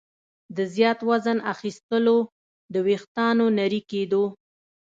د 0.55 0.57
زیات 0.75 0.99
وزن 1.09 1.37
اخیستلو، 1.53 2.17
د 2.73 2.75
ویښتانو 2.87 3.45
نري 3.57 3.81
کېدو 3.91 4.23